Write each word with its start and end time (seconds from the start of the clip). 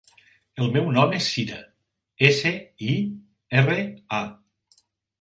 El 0.63 0.71
meu 0.77 0.89
nom 0.95 1.13
és 1.17 1.27
Sira: 1.35 1.59
essa, 2.31 2.57
i, 2.89 2.99
erra, 3.63 3.79
a. 4.25 4.27